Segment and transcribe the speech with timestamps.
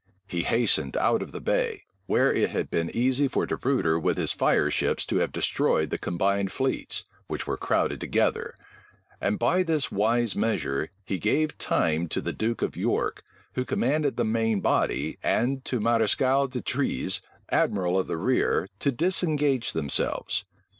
[0.25, 4.17] He hastened out of the bay, where it had been easy for De Ruyter with
[4.17, 8.55] his fireships to have destroyed the combined fleets, which were crowded together;
[9.21, 13.21] and by this wise measure, he gave time to the duke of York,
[13.53, 17.21] who commanded the main body, and to Mareschal D'Etrées,
[17.51, 20.43] admiral of the rear, to disengage themselves.